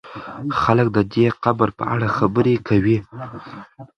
خلک 0.61 0.87
د 0.97 0.99
دې 1.13 1.25
قبر 1.43 1.69
په 1.79 1.83
اړه 1.93 2.07
خبرې 2.17 2.55
کوي. 2.67 2.97